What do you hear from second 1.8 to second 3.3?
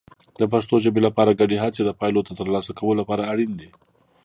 د پایلو ترلاسه کولو لپاره